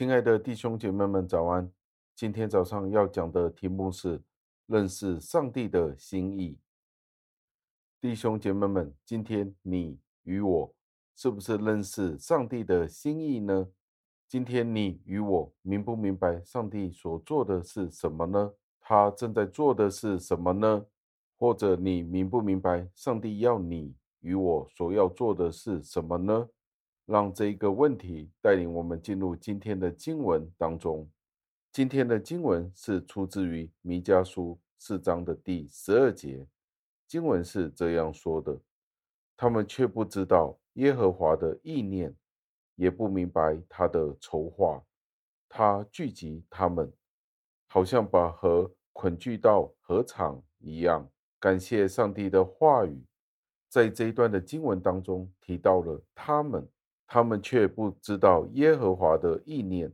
[0.00, 1.70] 亲爱的弟兄姐妹们，早安！
[2.16, 4.22] 今天早上要讲的题目是
[4.64, 6.58] 认识上帝的心意。
[8.00, 10.74] 弟兄姐妹们，今天你与我
[11.14, 13.68] 是不是认识上帝的心意呢？
[14.26, 18.54] 今天你与我明不明白上帝所做的是什么呢？
[18.80, 20.86] 他正在做的是什么呢？
[21.36, 26.48] 或者你明不明白上帝要你与我所要做的是什么呢？
[27.10, 31.10] 让这一个问题带领我们进入今天的经文当中。
[31.72, 36.46] 今天的经文是出自于弥迦书四章的第十二节。
[37.08, 38.56] 经文是这样说的
[39.36, 42.14] ：“他们却不知道耶和华的意念，
[42.76, 44.80] 也不明白他的筹划。
[45.48, 46.92] 他聚集他们，
[47.66, 53.04] 好像把河捆聚到河场一样。”感谢上帝的话语，
[53.68, 56.68] 在这一段的经文当中提到了他们。
[57.12, 59.92] 他们却不知道耶和华的意念。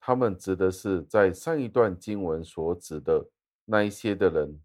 [0.00, 3.28] 他们指的是在上一段经文所指的
[3.66, 4.58] 那一些的人，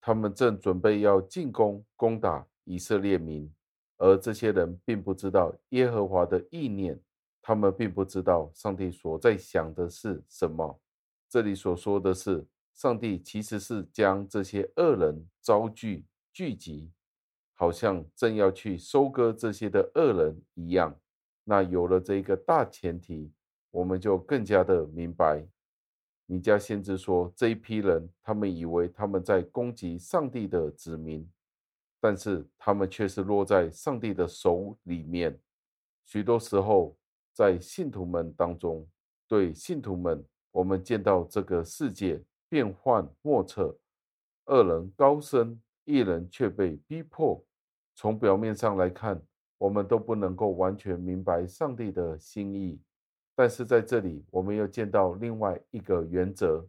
[0.00, 3.52] 他们正准备要进攻攻打以色列民，
[3.98, 6.98] 而这些人并不知道耶和华的意念，
[7.42, 10.80] 他们并不知道上帝所在想的是什么。
[11.28, 16.90] 这里所说的是，上帝其实是将这些恶人招聚聚集。
[17.58, 20.94] 好像正要去收割这些的恶人一样，
[21.42, 23.32] 那有了这个大前提，
[23.70, 25.42] 我们就更加的明白。
[26.26, 31.26] 弥迦先知说，这一批人，他们以为他们在攻击上帝的子民，
[31.98, 35.40] 但是他们却是落在上帝的手里面。
[36.04, 36.94] 许多时候，
[37.32, 38.86] 在信徒们当中，
[39.26, 43.78] 对信徒们，我们见到这个世界变幻莫测，
[44.44, 45.58] 恶人高升。
[45.88, 47.45] 一人却被逼迫。
[47.96, 49.20] 从表面上来看，
[49.56, 52.78] 我们都不能够完全明白上帝的心意。
[53.34, 56.62] 但是在这里，我们又见到另外一个原则：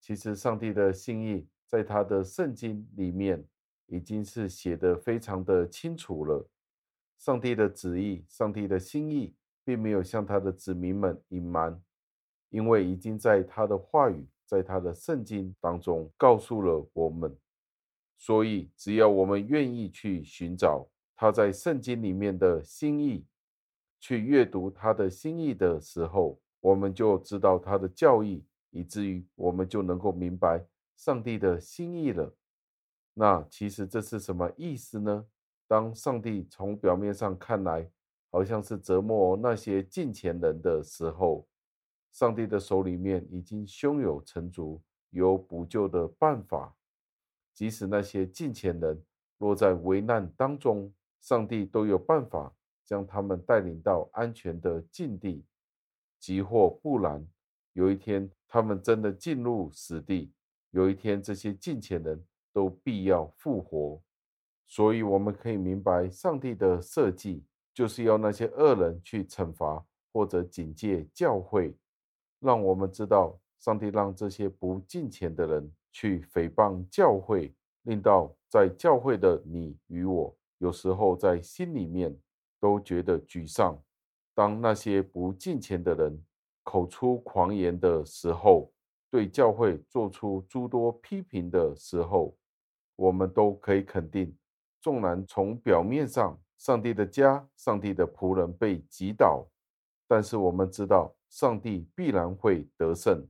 [0.00, 3.44] 其实上帝的心意，在他的圣经里面
[3.86, 6.48] 已经是写得非常的清楚了。
[7.18, 9.34] 上帝的旨意、上帝的心意，
[9.64, 11.82] 并没有向他的子民们隐瞒，
[12.50, 17.36] 因为已经在他的话语、在他的圣经当中告诉了我们。
[18.18, 23.24] 所以，只要我们愿意去寻找他在圣经里面的心意，
[24.00, 32.34] 去阅读他的心意的时候，我们就知道他的教义，以至于我们就能够明白上帝的心意了。
[33.14, 35.24] 那其实这是什么意思呢？
[35.68, 37.88] 当上帝从表面上看来
[38.30, 41.46] 好像是折磨那些近前人的时候，
[42.10, 46.74] 上帝的手里面已经胸有成竹，有补救的办法。
[47.58, 49.02] 即使那些进前人
[49.38, 52.54] 落在危难当中，上帝都有办法
[52.84, 55.44] 将他们带领到安全的境地。
[56.20, 57.26] 即或不然，
[57.72, 60.32] 有一天他们真的进入死地，
[60.70, 64.00] 有一天这些进前人都必要复活。
[64.68, 71.76] 所以我们可以明白，上帝的设计就是要那些恶人去惩罚或者警戒教会，
[72.38, 75.72] 让我们知道，上帝让这些不敬虔的人。
[75.92, 82.16] 去诽谤教会，令到在教会的你与我，有时候在心里面
[82.60, 83.80] 都觉得沮丧。
[84.34, 86.24] 当那些不敬虔的人
[86.62, 88.72] 口出狂言的时候，
[89.10, 92.36] 对教会做出诸多批评的时候，
[92.94, 94.36] 我们都可以肯定，
[94.80, 99.48] 纵然从表面上，上帝的家、上帝的仆人被击倒，
[100.06, 103.26] 但是我们知道，上帝必然会得胜。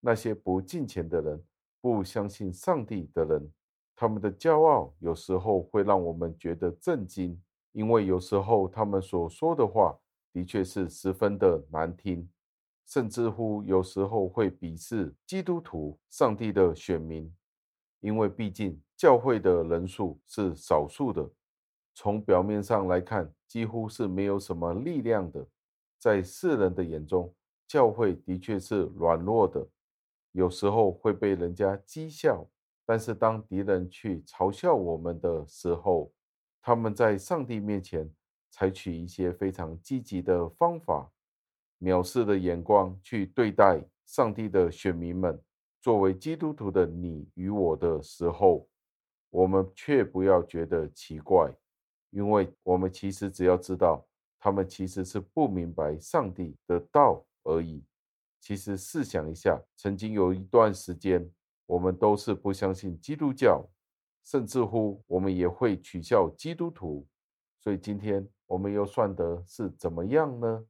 [0.00, 1.44] 那些不敬虔的人。
[1.82, 3.52] 不相信上帝的人，
[3.96, 7.38] 他们的骄傲有时候会让我们觉得震惊，
[7.72, 9.98] 因为有时候他们所说的话
[10.32, 12.30] 的确是十分的难听，
[12.86, 17.34] 甚至乎有时候会鄙视基督徒、上帝的选民，
[18.00, 21.28] 因为毕竟教会的人数是少数的，
[21.94, 25.44] 从表面上来看，几乎是没有什么力量的，
[25.98, 27.34] 在世人的眼中，
[27.66, 29.66] 教会的确是软弱的。
[30.32, 32.46] 有时候会被人家讥笑，
[32.84, 36.12] 但是当敌人去嘲笑我们的时候，
[36.60, 38.10] 他们在上帝面前
[38.50, 41.10] 采取一些非常积极的方法，
[41.80, 45.40] 藐视的眼光去对待上帝的选民们。
[45.80, 48.68] 作为基督徒的你与我的时候，
[49.30, 51.52] 我们却不要觉得奇怪，
[52.10, 54.06] 因为我们其实只要知道，
[54.38, 57.84] 他们其实是不明白上帝的道而已。
[58.42, 61.30] 其实试想一下，曾经有一段时间，
[61.64, 63.70] 我们都是不相信基督教，
[64.24, 67.06] 甚至乎我们也会取笑基督徒。
[67.60, 70.66] 所以今天我们又算得是怎么样呢？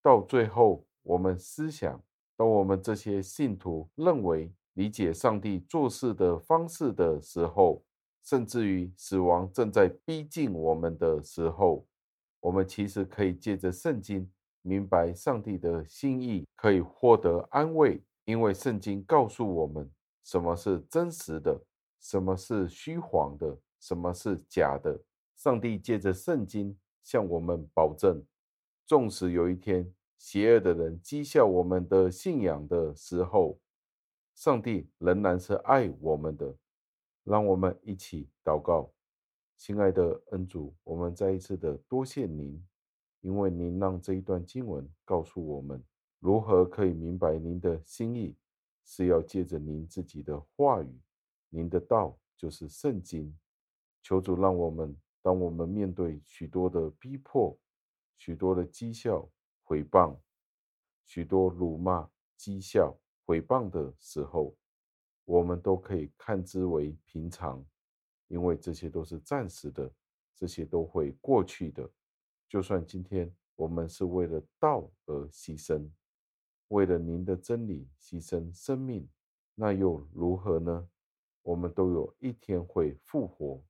[0.00, 2.00] 到最后，我们思想，
[2.36, 7.84] 当我们这些信徒认为理解上帝做事的方式的时候，
[8.22, 11.88] 甚至于死亡正在逼近我们的时候，
[12.38, 14.30] 我们其实可以借着圣经
[14.66, 19.88] 明白上帝的心意，可以获得安慰，因为圣经告诉我们
[20.24, 21.62] 什么是真实的，
[22.00, 25.00] 什么是虚谎的，什么是假的。
[25.36, 28.24] 上帝借着圣经向我们保证，
[28.86, 33.60] 纵使有一天邪恶的人讥笑我们的信仰的时候，
[34.34, 36.56] 上帝仍然是爱我们的。
[37.22, 38.92] 让我们一起祷告，
[39.56, 42.64] 亲爱的恩主，我们再一次的多谢您，
[43.26, 45.82] 因为您让这一段经文告诉我们
[46.20, 48.36] 如何可以明白您的心意，
[48.84, 51.00] 是要借着您自己的话语，
[51.48, 53.36] 您的道就是圣经。
[54.00, 57.58] 求主让我们，当我们面对许多的逼迫、
[58.16, 59.28] 许多的讥笑、
[59.64, 60.16] 毁谤、
[61.04, 62.08] 许多辱骂、
[62.38, 64.56] 讥笑、毁谤的时候，
[65.24, 67.66] 我们都可以看之为平常，
[68.28, 69.92] 因为这些都是暂时的，
[70.36, 71.90] 这些都会过去的。
[72.48, 75.90] 就算今天我们是为了道而牺牲，
[76.68, 79.08] 为了您的真理牺牲生命，
[79.54, 80.88] 那又如何呢？
[81.42, 83.62] 我们都有一天会复活，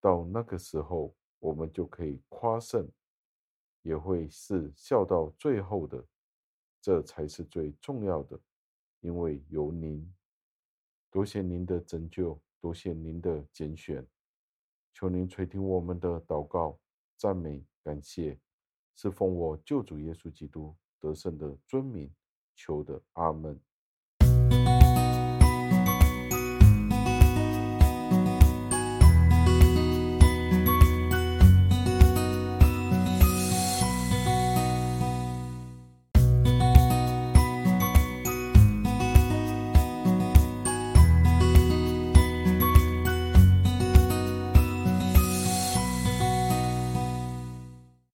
[0.00, 2.90] 到那个时候，我们就可以夸胜，
[3.82, 6.02] 也会是笑到最后的。
[6.80, 8.40] 这才是最重要的，
[9.00, 10.10] 因为有您。
[11.10, 14.06] 多谢您的拯救，多谢您的拣选，
[14.94, 16.78] 求您垂听我们的祷告、
[17.18, 18.38] 赞美、感谢，
[18.94, 22.12] 是奉我救主耶稣基督得胜的尊名
[22.54, 23.58] 求的，阿门。